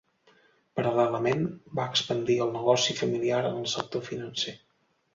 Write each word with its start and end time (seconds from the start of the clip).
Paral·lelament, 0.79 1.43
va 1.81 1.87
expandir 1.97 2.39
el 2.47 2.57
negoci 2.57 2.99
familiar 3.05 3.45
en 3.51 3.63
el 3.63 3.73
sector 3.79 4.09
financer. 4.13 4.61